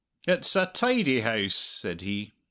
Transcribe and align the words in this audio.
"It's 0.27 0.55
a 0.55 0.65
tidy 0.65 1.21
house!" 1.21 1.53
said 1.55 2.01
he. 2.01 2.33